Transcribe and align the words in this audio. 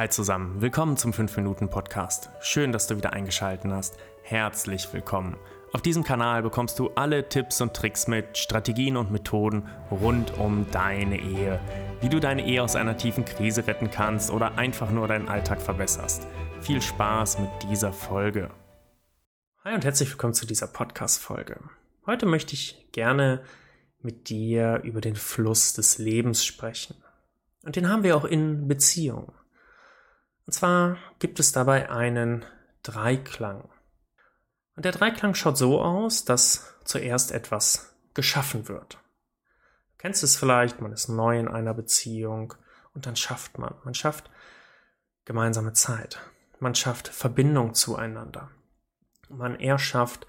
Hi 0.00 0.08
zusammen, 0.08 0.62
willkommen 0.62 0.96
zum 0.96 1.12
5-Minuten-Podcast. 1.12 2.30
Schön, 2.40 2.72
dass 2.72 2.86
du 2.86 2.96
wieder 2.96 3.12
eingeschaltet 3.12 3.70
hast. 3.70 3.98
Herzlich 4.22 4.90
willkommen. 4.94 5.36
Auf 5.74 5.82
diesem 5.82 6.04
Kanal 6.04 6.42
bekommst 6.42 6.78
du 6.78 6.88
alle 6.94 7.28
Tipps 7.28 7.60
und 7.60 7.74
Tricks 7.74 8.08
mit, 8.08 8.38
Strategien 8.38 8.96
und 8.96 9.10
Methoden 9.10 9.68
rund 9.90 10.38
um 10.38 10.64
deine 10.70 11.20
Ehe. 11.20 11.60
Wie 12.00 12.08
du 12.08 12.18
deine 12.18 12.46
Ehe 12.46 12.62
aus 12.62 12.76
einer 12.76 12.96
tiefen 12.96 13.26
Krise 13.26 13.66
retten 13.66 13.90
kannst 13.90 14.30
oder 14.30 14.56
einfach 14.56 14.90
nur 14.90 15.06
deinen 15.06 15.28
Alltag 15.28 15.60
verbesserst. 15.60 16.26
Viel 16.62 16.80
Spaß 16.80 17.38
mit 17.38 17.50
dieser 17.68 17.92
Folge. 17.92 18.50
Hi 19.64 19.74
und 19.74 19.84
herzlich 19.84 20.08
willkommen 20.08 20.32
zu 20.32 20.46
dieser 20.46 20.68
Podcast-Folge. 20.68 21.60
Heute 22.06 22.24
möchte 22.24 22.54
ich 22.54 22.88
gerne 22.92 23.42
mit 24.00 24.30
dir 24.30 24.80
über 24.82 25.02
den 25.02 25.16
Fluss 25.16 25.74
des 25.74 25.98
Lebens 25.98 26.42
sprechen. 26.42 26.96
Und 27.64 27.76
den 27.76 27.90
haben 27.90 28.02
wir 28.02 28.16
auch 28.16 28.24
in 28.24 28.66
Beziehungen. 28.66 29.30
Und 30.50 30.54
zwar 30.54 30.96
gibt 31.20 31.38
es 31.38 31.52
dabei 31.52 31.90
einen 31.90 32.44
Dreiklang. 32.82 33.68
Und 34.74 34.84
der 34.84 34.90
Dreiklang 34.90 35.36
schaut 35.36 35.56
so 35.56 35.80
aus, 35.80 36.24
dass 36.24 36.74
zuerst 36.82 37.30
etwas 37.30 37.94
geschaffen 38.14 38.66
wird. 38.66 38.94
Du 38.94 39.98
kennst 39.98 40.24
es 40.24 40.34
vielleicht, 40.34 40.80
man 40.80 40.90
ist 40.90 41.06
neu 41.06 41.38
in 41.38 41.46
einer 41.46 41.72
Beziehung 41.72 42.54
und 42.94 43.06
dann 43.06 43.14
schafft 43.14 43.58
man. 43.58 43.76
Man 43.84 43.94
schafft 43.94 44.28
gemeinsame 45.24 45.72
Zeit. 45.72 46.18
Man 46.58 46.74
schafft 46.74 47.06
Verbindung 47.06 47.74
zueinander. 47.74 48.50
Man 49.28 49.54
erschafft 49.54 50.26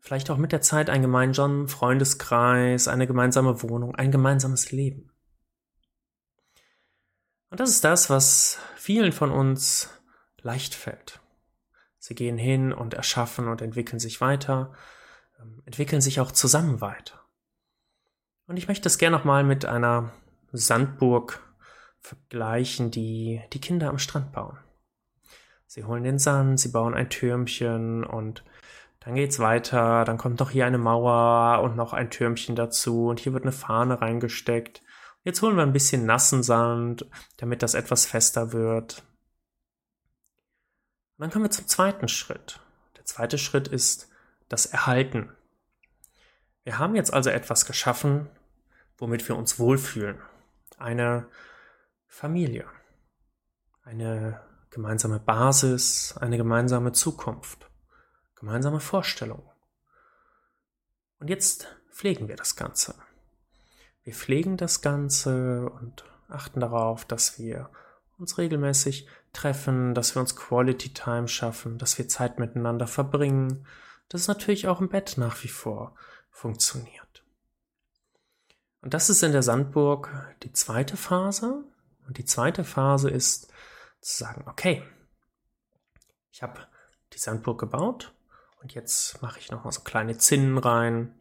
vielleicht 0.00 0.30
auch 0.30 0.38
mit 0.38 0.52
der 0.52 0.62
Zeit 0.62 0.88
einen 0.88 1.02
gemeinsamen 1.02 1.68
Freundeskreis, 1.68 2.88
eine 2.88 3.06
gemeinsame 3.06 3.62
Wohnung, 3.62 3.94
ein 3.96 4.12
gemeinsames 4.12 4.72
Leben. 4.72 5.10
Und 7.50 7.60
das 7.60 7.70
ist 7.70 7.84
das, 7.84 8.10
was 8.10 8.58
vielen 8.76 9.12
von 9.12 9.30
uns 9.30 9.90
leicht 10.42 10.74
fällt. 10.74 11.20
Sie 11.98 12.14
gehen 12.14 12.38
hin 12.38 12.72
und 12.72 12.94
erschaffen 12.94 13.48
und 13.48 13.62
entwickeln 13.62 13.98
sich 13.98 14.20
weiter, 14.20 14.72
ähm, 15.40 15.62
entwickeln 15.64 16.00
sich 16.00 16.20
auch 16.20 16.32
zusammen 16.32 16.80
weiter. 16.80 17.20
Und 18.46 18.56
ich 18.56 18.68
möchte 18.68 18.88
es 18.88 18.98
gerne 18.98 19.16
nochmal 19.16 19.44
mit 19.44 19.64
einer 19.64 20.12
Sandburg 20.52 21.42
vergleichen, 22.00 22.90
die 22.90 23.42
die 23.52 23.60
Kinder 23.60 23.88
am 23.88 23.98
Strand 23.98 24.32
bauen. 24.32 24.58
Sie 25.66 25.84
holen 25.84 26.04
den 26.04 26.18
Sand, 26.18 26.60
sie 26.60 26.70
bauen 26.70 26.94
ein 26.94 27.10
Türmchen 27.10 28.04
und 28.04 28.42
dann 29.00 29.14
geht's 29.14 29.38
weiter, 29.38 30.04
dann 30.04 30.16
kommt 30.16 30.40
noch 30.40 30.50
hier 30.50 30.66
eine 30.66 30.78
Mauer 30.78 31.62
und 31.62 31.76
noch 31.76 31.92
ein 31.92 32.10
Türmchen 32.10 32.56
dazu 32.56 33.08
und 33.08 33.20
hier 33.20 33.32
wird 33.32 33.44
eine 33.44 33.52
Fahne 33.52 34.00
reingesteckt 34.00 34.82
Jetzt 35.24 35.42
holen 35.42 35.56
wir 35.56 35.62
ein 35.62 35.72
bisschen 35.72 36.06
nassen 36.06 36.42
Sand, 36.42 37.06
damit 37.36 37.62
das 37.62 37.74
etwas 37.74 38.06
fester 38.06 38.52
wird. 38.52 39.04
Und 41.16 41.22
dann 41.22 41.30
kommen 41.30 41.44
wir 41.44 41.50
zum 41.50 41.66
zweiten 41.66 42.08
Schritt. 42.08 42.60
Der 42.96 43.04
zweite 43.04 43.38
Schritt 43.38 43.68
ist 43.68 44.08
das 44.48 44.66
Erhalten. 44.66 45.32
Wir 46.64 46.78
haben 46.78 46.94
jetzt 46.94 47.12
also 47.12 47.30
etwas 47.30 47.66
geschaffen, 47.66 48.28
womit 48.96 49.28
wir 49.28 49.36
uns 49.36 49.58
wohlfühlen. 49.58 50.20
Eine 50.76 51.28
Familie. 52.06 52.66
Eine 53.82 54.40
gemeinsame 54.70 55.18
Basis, 55.18 56.16
eine 56.18 56.36
gemeinsame 56.36 56.92
Zukunft, 56.92 57.70
gemeinsame 58.36 58.80
Vorstellungen. 58.80 59.48
Und 61.18 61.28
jetzt 61.30 61.66
pflegen 61.90 62.28
wir 62.28 62.36
das 62.36 62.54
Ganze. 62.54 62.94
Wir 64.08 64.14
pflegen 64.14 64.56
das 64.56 64.80
Ganze 64.80 65.68
und 65.68 66.02
achten 66.30 66.60
darauf, 66.60 67.04
dass 67.04 67.38
wir 67.38 67.68
uns 68.16 68.38
regelmäßig 68.38 69.06
treffen, 69.34 69.92
dass 69.92 70.14
wir 70.14 70.20
uns 70.20 70.34
Quality 70.34 70.94
Time 70.94 71.28
schaffen, 71.28 71.76
dass 71.76 71.98
wir 71.98 72.08
Zeit 72.08 72.38
miteinander 72.38 72.86
verbringen, 72.86 73.66
dass 74.08 74.22
es 74.22 74.28
natürlich 74.28 74.66
auch 74.66 74.80
im 74.80 74.88
Bett 74.88 75.18
nach 75.18 75.44
wie 75.44 75.48
vor 75.48 75.94
funktioniert. 76.30 77.22
Und 78.80 78.94
das 78.94 79.10
ist 79.10 79.22
in 79.22 79.32
der 79.32 79.42
Sandburg 79.42 80.08
die 80.42 80.54
zweite 80.54 80.96
Phase. 80.96 81.62
Und 82.06 82.16
die 82.16 82.24
zweite 82.24 82.64
Phase 82.64 83.10
ist 83.10 83.52
zu 84.00 84.24
sagen, 84.24 84.44
okay, 84.46 84.82
ich 86.32 86.42
habe 86.42 86.66
die 87.12 87.18
Sandburg 87.18 87.60
gebaut 87.60 88.14
und 88.62 88.72
jetzt 88.72 89.20
mache 89.20 89.38
ich 89.38 89.50
noch 89.50 89.64
mal 89.64 89.72
so 89.72 89.82
kleine 89.82 90.16
Zinnen 90.16 90.56
rein, 90.56 91.14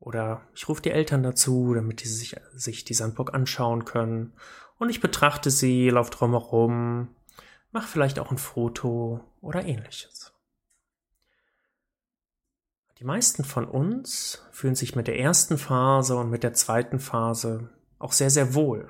oder 0.00 0.42
ich 0.54 0.68
rufe 0.68 0.82
die 0.82 0.90
Eltern 0.90 1.22
dazu, 1.22 1.74
damit 1.74 2.02
die 2.02 2.08
sich, 2.08 2.36
sich 2.54 2.84
die 2.84 2.94
Sandburg 2.94 3.34
anschauen 3.34 3.84
können. 3.84 4.32
Und 4.78 4.90
ich 4.90 5.00
betrachte 5.00 5.50
sie, 5.50 5.90
laufe 5.90 6.10
drumherum, 6.10 7.08
mache 7.72 7.88
vielleicht 7.88 8.18
auch 8.18 8.30
ein 8.30 8.38
Foto 8.38 9.20
oder 9.40 9.64
ähnliches. 9.64 10.32
Die 12.98 13.04
meisten 13.04 13.44
von 13.44 13.64
uns 13.64 14.42
fühlen 14.50 14.74
sich 14.74 14.96
mit 14.96 15.06
der 15.06 15.18
ersten 15.18 15.58
Phase 15.58 16.16
und 16.16 16.30
mit 16.30 16.42
der 16.42 16.52
zweiten 16.52 16.98
Phase 16.98 17.70
auch 17.98 18.12
sehr, 18.12 18.30
sehr 18.30 18.54
wohl. 18.54 18.88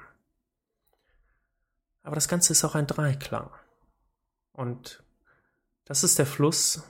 Aber 2.03 2.15
das 2.15 2.29
Ganze 2.29 2.53
ist 2.53 2.65
auch 2.65 2.75
ein 2.75 2.87
Dreiklang. 2.87 3.51
Und 4.53 5.03
das 5.85 6.05
ist 6.05 6.19
der 6.19 6.27
Fluss 6.27 6.83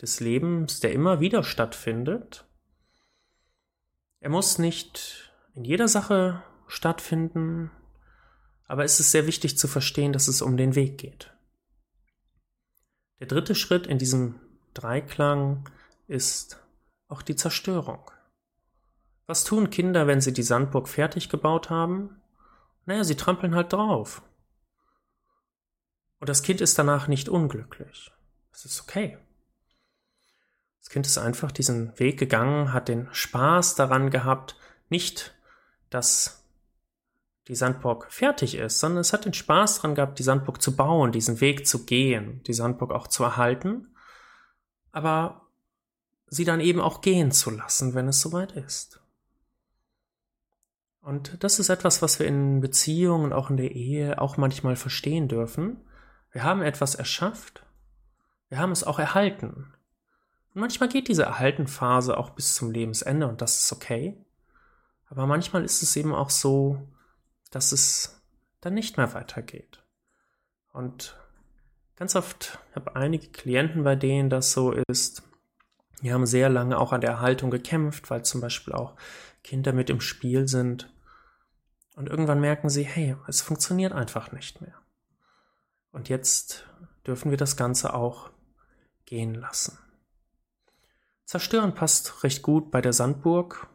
des 0.00 0.20
Lebens, 0.20 0.80
der 0.80 0.92
immer 0.92 1.20
wieder 1.20 1.42
stattfindet 1.42 2.46
er 4.20 4.30
muss 4.30 4.58
nicht 4.58 5.32
in 5.54 5.64
jeder 5.64 5.88
Sache 5.88 6.42
stattfinden, 6.66 7.70
aber 8.66 8.84
es 8.84 9.00
ist 9.00 9.10
sehr 9.10 9.26
wichtig 9.26 9.58
zu 9.58 9.66
verstehen, 9.66 10.12
dass 10.12 10.28
es 10.28 10.42
um 10.42 10.56
den 10.56 10.74
Weg 10.74 10.98
geht. 10.98 11.34
Der 13.18 13.26
dritte 13.26 13.54
Schritt 13.54 13.86
in 13.86 13.98
diesem 13.98 14.40
Dreiklang 14.74 15.68
ist 16.06 16.62
auch 17.08 17.22
die 17.22 17.36
Zerstörung. 17.36 18.10
Was 19.26 19.44
tun 19.44 19.70
Kinder, 19.70 20.06
wenn 20.06 20.20
sie 20.20 20.32
die 20.32 20.42
Sandburg 20.42 20.88
fertig 20.88 21.28
gebaut 21.28 21.70
haben? 21.70 22.20
Naja, 22.86 23.04
sie 23.04 23.16
trampeln 23.16 23.54
halt 23.54 23.72
drauf. 23.72 24.22
Und 26.18 26.28
das 26.28 26.42
Kind 26.42 26.60
ist 26.60 26.78
danach 26.78 27.08
nicht 27.08 27.28
unglücklich. 27.28 28.12
Das 28.52 28.64
ist 28.64 28.80
okay. 28.80 29.18
Das 30.80 30.88
Kind 30.88 31.06
ist 31.06 31.18
einfach 31.18 31.52
diesen 31.52 31.98
Weg 31.98 32.18
gegangen, 32.18 32.72
hat 32.72 32.88
den 32.88 33.08
Spaß 33.12 33.76
daran 33.76 34.10
gehabt, 34.10 34.56
nicht, 34.88 35.34
dass 35.88 36.44
die 37.48 37.54
Sandburg 37.54 38.10
fertig 38.10 38.56
ist, 38.56 38.80
sondern 38.80 39.00
es 39.00 39.12
hat 39.12 39.24
den 39.24 39.34
Spaß 39.34 39.76
daran 39.76 39.94
gehabt, 39.94 40.18
die 40.18 40.22
Sandburg 40.22 40.62
zu 40.62 40.76
bauen, 40.76 41.12
diesen 41.12 41.40
Weg 41.40 41.66
zu 41.66 41.84
gehen, 41.84 42.42
die 42.44 42.54
Sandburg 42.54 42.92
auch 42.92 43.08
zu 43.08 43.24
erhalten, 43.24 43.94
aber 44.92 45.48
sie 46.26 46.44
dann 46.44 46.60
eben 46.60 46.80
auch 46.80 47.00
gehen 47.00 47.32
zu 47.32 47.50
lassen, 47.50 47.94
wenn 47.94 48.08
es 48.08 48.20
soweit 48.20 48.52
ist. 48.52 49.00
Und 51.02 51.42
das 51.42 51.58
ist 51.58 51.70
etwas, 51.70 52.02
was 52.02 52.18
wir 52.18 52.26
in 52.26 52.60
Beziehungen 52.60 53.32
auch 53.32 53.50
in 53.50 53.56
der 53.56 53.72
Ehe 53.72 54.20
auch 54.20 54.36
manchmal 54.36 54.76
verstehen 54.76 55.28
dürfen. 55.28 55.78
Wir 56.30 56.44
haben 56.44 56.62
etwas 56.62 56.94
erschafft, 56.94 57.64
wir 58.48 58.58
haben 58.58 58.72
es 58.72 58.84
auch 58.84 58.98
erhalten. 58.98 59.72
Manchmal 60.52 60.88
geht 60.88 61.08
diese 61.08 61.22
Erhaltenphase 61.22 62.16
auch 62.16 62.30
bis 62.30 62.54
zum 62.54 62.70
Lebensende 62.70 63.28
und 63.28 63.40
das 63.40 63.60
ist 63.60 63.72
okay. 63.72 64.16
Aber 65.06 65.26
manchmal 65.26 65.64
ist 65.64 65.82
es 65.82 65.96
eben 65.96 66.14
auch 66.14 66.30
so, 66.30 66.88
dass 67.50 67.72
es 67.72 68.20
dann 68.60 68.74
nicht 68.74 68.96
mehr 68.96 69.12
weitergeht. 69.14 69.82
Und 70.72 71.16
ganz 71.96 72.14
oft 72.16 72.58
habe 72.74 72.96
einige 72.96 73.28
Klienten, 73.28 73.84
bei 73.84 73.96
denen 73.96 74.30
das 74.30 74.52
so 74.52 74.72
ist, 74.88 75.22
die 76.02 76.12
haben 76.12 76.26
sehr 76.26 76.48
lange 76.48 76.78
auch 76.78 76.92
an 76.92 77.00
der 77.00 77.10
Erhaltung 77.10 77.50
gekämpft, 77.50 78.10
weil 78.10 78.24
zum 78.24 78.40
Beispiel 78.40 78.72
auch 78.72 78.96
Kinder 79.42 79.72
mit 79.72 79.90
im 79.90 80.00
Spiel 80.00 80.48
sind. 80.48 80.92
Und 81.96 82.08
irgendwann 82.08 82.40
merken 82.40 82.70
sie, 82.70 82.84
hey, 82.84 83.16
es 83.26 83.42
funktioniert 83.42 83.92
einfach 83.92 84.32
nicht 84.32 84.60
mehr. 84.60 84.74
Und 85.92 86.08
jetzt 86.08 86.66
dürfen 87.06 87.30
wir 87.30 87.36
das 87.36 87.56
Ganze 87.56 87.94
auch 87.94 88.30
gehen 89.04 89.34
lassen. 89.34 89.78
Zerstören 91.30 91.76
passt 91.76 92.24
recht 92.24 92.42
gut 92.42 92.72
bei 92.72 92.80
der 92.80 92.92
Sandburg. 92.92 93.68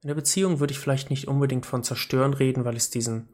In 0.00 0.08
der 0.08 0.16
Beziehung 0.16 0.58
würde 0.58 0.72
ich 0.72 0.80
vielleicht 0.80 1.10
nicht 1.10 1.28
unbedingt 1.28 1.64
von 1.64 1.84
Zerstören 1.84 2.34
reden, 2.34 2.64
weil 2.64 2.74
es 2.74 2.90
diesen 2.90 3.28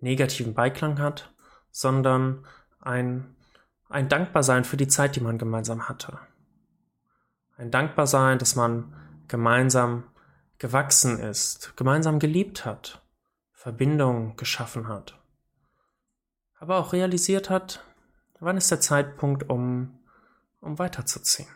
negativen 0.00 0.54
Beiklang 0.54 0.98
hat, 0.98 1.30
sondern 1.70 2.46
ein, 2.80 3.36
ein 3.90 4.08
Dankbarsein 4.08 4.64
für 4.64 4.78
die 4.78 4.88
Zeit, 4.88 5.16
die 5.16 5.20
man 5.20 5.36
gemeinsam 5.36 5.86
hatte. 5.86 6.18
Ein 7.58 7.70
Dankbarsein, 7.70 8.38
dass 8.38 8.56
man 8.56 8.94
gemeinsam 9.28 10.04
gewachsen 10.56 11.18
ist, 11.18 11.76
gemeinsam 11.76 12.18
geliebt 12.18 12.64
hat, 12.64 13.02
Verbindung 13.52 14.34
geschaffen 14.36 14.88
hat. 14.88 15.20
Aber 16.58 16.78
auch 16.78 16.94
realisiert 16.94 17.50
hat, 17.50 17.84
wann 18.40 18.56
ist 18.56 18.70
der 18.70 18.80
Zeitpunkt, 18.80 19.50
um, 19.50 19.98
um 20.62 20.78
weiterzuziehen. 20.78 21.48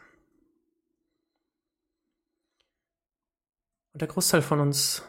Und 3.99 4.03
der 4.03 4.09
Großteil 4.11 4.43
von 4.43 4.61
uns 4.61 5.03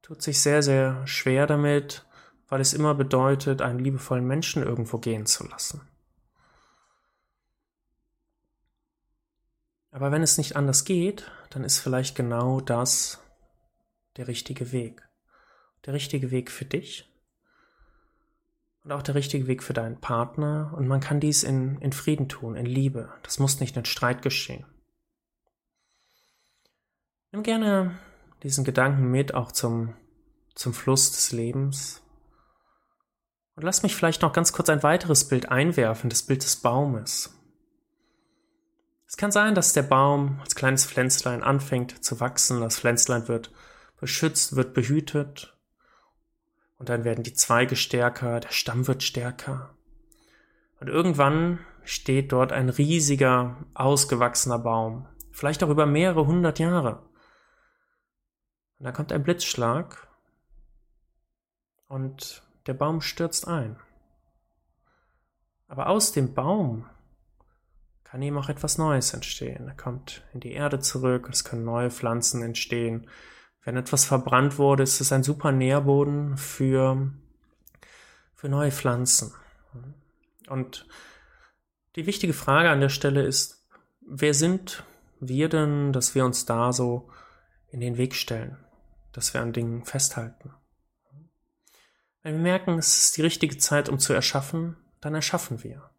tut 0.00 0.22
sich 0.22 0.40
sehr, 0.40 0.62
sehr 0.62 1.04
schwer 1.08 1.48
damit, 1.48 2.06
weil 2.46 2.60
es 2.60 2.72
immer 2.72 2.94
bedeutet, 2.94 3.62
einen 3.62 3.80
liebevollen 3.80 4.24
Menschen 4.24 4.62
irgendwo 4.62 4.98
gehen 4.98 5.26
zu 5.26 5.44
lassen. 5.44 5.80
Aber 9.90 10.12
wenn 10.12 10.22
es 10.22 10.38
nicht 10.38 10.54
anders 10.54 10.84
geht, 10.84 11.28
dann 11.50 11.64
ist 11.64 11.80
vielleicht 11.80 12.14
genau 12.14 12.60
das 12.60 13.20
der 14.18 14.28
richtige 14.28 14.70
Weg. 14.70 15.02
Der 15.84 15.94
richtige 15.94 16.30
Weg 16.30 16.52
für 16.52 16.66
dich 16.66 17.12
und 18.84 18.92
auch 18.92 19.02
der 19.02 19.16
richtige 19.16 19.48
Weg 19.48 19.64
für 19.64 19.74
deinen 19.74 20.00
Partner. 20.00 20.72
Und 20.76 20.86
man 20.86 21.00
kann 21.00 21.18
dies 21.18 21.42
in, 21.42 21.78
in 21.78 21.92
Frieden 21.92 22.28
tun, 22.28 22.54
in 22.54 22.66
Liebe. 22.66 23.12
Das 23.24 23.40
muss 23.40 23.58
nicht 23.58 23.76
in 23.76 23.84
Streit 23.84 24.22
geschehen. 24.22 24.64
Nimm 27.34 27.42
gerne 27.42 27.98
diesen 28.44 28.64
Gedanken 28.64 29.10
mit, 29.10 29.34
auch 29.34 29.50
zum, 29.50 29.96
zum 30.54 30.72
Fluss 30.72 31.10
des 31.10 31.32
Lebens. 31.32 32.00
Und 33.56 33.64
lass 33.64 33.82
mich 33.82 33.96
vielleicht 33.96 34.22
noch 34.22 34.32
ganz 34.32 34.52
kurz 34.52 34.68
ein 34.68 34.84
weiteres 34.84 35.26
Bild 35.26 35.48
einwerfen, 35.48 36.10
das 36.10 36.22
Bild 36.22 36.44
des 36.44 36.54
Baumes. 36.54 37.36
Es 39.08 39.16
kann 39.16 39.32
sein, 39.32 39.56
dass 39.56 39.72
der 39.72 39.82
Baum 39.82 40.38
als 40.42 40.54
kleines 40.54 40.86
Pflänzlein 40.86 41.42
anfängt 41.42 42.04
zu 42.04 42.20
wachsen, 42.20 42.60
das 42.60 42.78
Pflänzlein 42.78 43.26
wird 43.26 43.50
beschützt, 43.98 44.54
wird 44.54 44.72
behütet 44.72 45.58
und 46.78 46.88
dann 46.88 47.02
werden 47.02 47.24
die 47.24 47.34
Zweige 47.34 47.74
stärker, 47.74 48.38
der 48.38 48.52
Stamm 48.52 48.86
wird 48.86 49.02
stärker. 49.02 49.74
Und 50.78 50.86
irgendwann 50.86 51.58
steht 51.82 52.30
dort 52.30 52.52
ein 52.52 52.68
riesiger, 52.68 53.56
ausgewachsener 53.74 54.60
Baum, 54.60 55.08
vielleicht 55.32 55.64
auch 55.64 55.70
über 55.70 55.86
mehrere 55.86 56.28
hundert 56.28 56.60
Jahre. 56.60 57.02
Und 58.84 58.88
da 58.88 58.92
kommt 58.92 59.12
ein 59.12 59.22
Blitzschlag 59.22 60.08
und 61.88 62.42
der 62.66 62.74
Baum 62.74 63.00
stürzt 63.00 63.48
ein. 63.48 63.76
Aber 65.68 65.88
aus 65.88 66.12
dem 66.12 66.34
Baum 66.34 66.84
kann 68.04 68.20
eben 68.20 68.36
auch 68.36 68.50
etwas 68.50 68.76
Neues 68.76 69.14
entstehen. 69.14 69.68
Er 69.68 69.74
kommt 69.74 70.22
in 70.34 70.40
die 70.40 70.52
Erde 70.52 70.80
zurück, 70.80 71.30
es 71.32 71.44
können 71.44 71.64
neue 71.64 71.90
Pflanzen 71.90 72.42
entstehen. 72.42 73.08
Wenn 73.62 73.78
etwas 73.78 74.04
verbrannt 74.04 74.58
wurde, 74.58 74.82
ist 74.82 75.00
es 75.00 75.12
ein 75.12 75.22
super 75.22 75.50
Nährboden 75.50 76.36
für, 76.36 77.10
für 78.34 78.50
neue 78.50 78.70
Pflanzen. 78.70 79.32
Und 80.50 80.86
die 81.96 82.04
wichtige 82.04 82.34
Frage 82.34 82.68
an 82.68 82.80
der 82.80 82.90
Stelle 82.90 83.22
ist, 83.22 83.66
wer 84.02 84.34
sind 84.34 84.84
wir 85.20 85.48
denn, 85.48 85.94
dass 85.94 86.14
wir 86.14 86.26
uns 86.26 86.44
da 86.44 86.74
so 86.74 87.08
in 87.68 87.80
den 87.80 87.96
Weg 87.96 88.14
stellen, 88.14 88.58
dass 89.14 89.32
wir 89.32 89.40
an 89.40 89.54
Dingen 89.54 89.84
festhalten? 89.86 90.52
Wenn 92.22 92.34
wir 92.34 92.42
merken, 92.42 92.78
es 92.78 92.98
ist 92.98 93.16
die 93.16 93.22
richtige 93.22 93.56
Zeit, 93.56 93.88
um 93.88 93.98
zu 93.98 94.12
erschaffen, 94.12 94.76
dann 95.00 95.14
erschaffen 95.14 95.62
wir. 95.62 95.90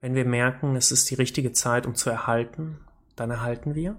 Wenn 0.00 0.14
wir 0.14 0.24
merken, 0.24 0.76
es 0.76 0.90
ist 0.92 1.10
die 1.10 1.16
richtige 1.16 1.52
Zeit, 1.52 1.86
um 1.86 1.94
zu 1.94 2.08
erhalten, 2.08 2.80
dann 3.16 3.30
erhalten 3.30 3.74
wir. 3.74 3.92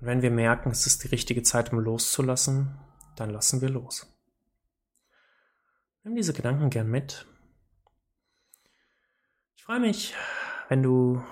Und 0.00 0.06
wenn 0.06 0.22
wir 0.22 0.30
merken, 0.30 0.70
es 0.70 0.86
ist 0.86 1.04
die 1.04 1.08
richtige 1.08 1.42
Zeit, 1.42 1.72
um 1.72 1.80
loszulassen, 1.80 2.78
dann 3.16 3.30
lassen 3.30 3.60
wir 3.60 3.68
los. 3.68 4.06
Nimm 6.04 6.14
diese 6.14 6.32
Gedanken 6.32 6.70
gern 6.70 6.88
mit. 6.88 7.26
Ich 9.56 9.64
freue 9.64 9.80
mich, 9.80 10.14
wenn 10.68 10.82
du 10.82 11.22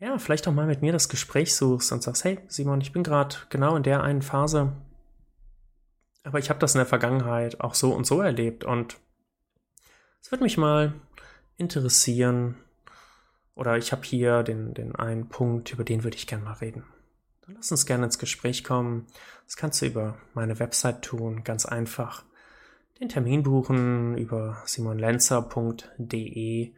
ja, 0.00 0.18
vielleicht 0.18 0.46
auch 0.46 0.52
mal 0.52 0.66
mit 0.66 0.82
mir 0.82 0.92
das 0.92 1.08
Gespräch 1.08 1.54
suchst 1.54 1.92
und 1.92 2.02
sagst, 2.02 2.24
hey 2.24 2.38
Simon, 2.48 2.80
ich 2.80 2.92
bin 2.92 3.02
gerade 3.02 3.36
genau 3.50 3.76
in 3.76 3.82
der 3.82 4.02
einen 4.02 4.22
Phase, 4.22 4.72
aber 6.22 6.38
ich 6.38 6.50
habe 6.50 6.60
das 6.60 6.74
in 6.74 6.78
der 6.78 6.86
Vergangenheit 6.86 7.60
auch 7.60 7.74
so 7.74 7.92
und 7.92 8.06
so 8.06 8.20
erlebt 8.20 8.64
und 8.64 8.96
es 10.20 10.30
wird 10.30 10.42
mich 10.42 10.58
mal 10.58 10.94
interessieren 11.56 12.56
oder 13.54 13.76
ich 13.76 13.92
habe 13.92 14.04
hier 14.04 14.44
den, 14.44 14.74
den 14.74 14.94
einen 14.94 15.28
Punkt, 15.28 15.72
über 15.72 15.84
den 15.84 16.04
würde 16.04 16.16
ich 16.16 16.26
gerne 16.26 16.44
mal 16.44 16.54
reden. 16.54 16.84
Dann 17.44 17.56
lass 17.56 17.70
uns 17.72 17.86
gerne 17.86 18.04
ins 18.04 18.20
Gespräch 18.20 18.62
kommen. 18.62 19.06
Das 19.46 19.56
kannst 19.56 19.82
du 19.82 19.86
über 19.86 20.16
meine 20.34 20.60
Website 20.60 21.02
tun, 21.02 21.42
ganz 21.42 21.66
einfach. 21.66 22.22
Den 23.00 23.08
Termin 23.08 23.42
buchen 23.42 24.16
über 24.18 24.62
simonlenzer.de. 24.64 26.72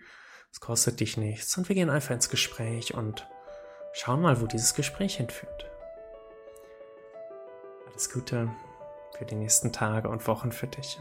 Es 0.53 0.61
kostet 0.61 1.01
dich 1.01 1.17
nichts 1.17 1.57
und 1.57 1.69
wir 1.69 1.75
gehen 1.75 1.91
einfach 1.91 2.15
ins 2.15 2.29
Gespräch 2.29 2.95
und 2.95 3.29
schauen 3.93 4.21
mal, 4.21 4.41
wo 4.41 4.47
dieses 4.47 4.75
Gespräch 4.75 5.17
hinführt. 5.17 5.71
Alles 7.89 8.13
Gute 8.13 8.51
für 9.17 9.25
die 9.25 9.37
nächsten 9.37 9.73
Tage 9.73 10.09
und 10.09 10.27
Wochen 10.27 10.53
für 10.53 10.67
dich. 10.67 10.99